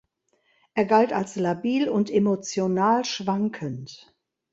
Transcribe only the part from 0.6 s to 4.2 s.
Er galt als labil und emotional schwankend.